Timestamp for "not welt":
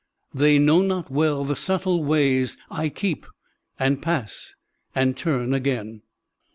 0.81-1.47